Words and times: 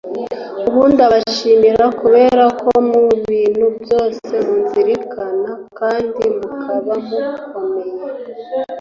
Ubu 0.67 0.81
ndabashimira 0.93 1.83
kubera 1.99 2.43
ko 2.61 2.71
mu 2.89 3.01
bintu 3.27 3.65
byose 3.81 4.31
munzirikana 4.47 5.49
kandi 5.79 6.23
mukaba 6.37 6.93
mukomeye 7.07 7.95